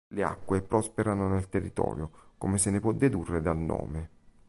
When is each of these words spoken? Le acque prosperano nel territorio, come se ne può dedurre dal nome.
Le 0.07 0.23
acque 0.23 0.63
prosperano 0.63 1.27
nel 1.27 1.47
territorio, 1.47 2.09
come 2.39 2.57
se 2.57 2.71
ne 2.71 2.79
può 2.79 2.91
dedurre 2.91 3.39
dal 3.39 3.57
nome. 3.59 4.09